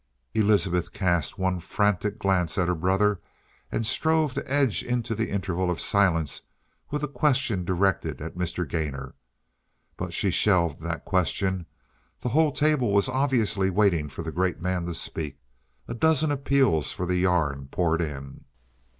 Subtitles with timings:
[0.33, 3.21] Elizabeth cast one frantic glance at her brother,
[3.71, 6.41] and strove to edge into the interval of silence
[6.89, 8.67] with a question directed at Mr.
[8.67, 9.13] Gainor.
[9.97, 11.67] But he shelved that question;
[12.19, 15.37] the whole table was obviously waiting for the great man to speak.
[15.87, 18.45] A dozen appeals for the yarn poured in.